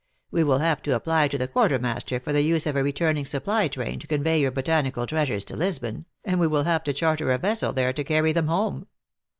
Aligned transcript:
We 0.31 0.43
will 0.43 0.57
have 0.57 0.81
to 0.81 0.95
apply 0.95 1.27
to 1.27 1.37
the 1.37 1.47
quartermaster 1.47 2.19
for 2.19 2.33
the 2.33 2.41
use 2.41 2.65
of 2.65 2.75
a 2.75 2.81
returning 2.81 3.23
supply^ 3.23 3.69
train 3.69 3.99
to 3.99 4.07
convey 4.07 4.41
your 4.41 4.49
botanical 4.49 5.05
treasures 5.05 5.45
to 5.45 5.55
Lisbon, 5.55 6.05
and 6.25 6.39
we 6.39 6.47
will 6.47 6.63
have 6.63 6.83
to 6.85 6.93
charter 6.93 7.31
a 7.31 7.37
vessel 7.37 7.71
there 7.71 7.93
to 7.93 8.03
carry 8.03 8.31
them 8.31 8.47
home. 8.47 8.87